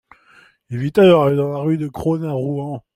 [0.71, 2.83] Il vit alors au rue de Crosne à Rouen.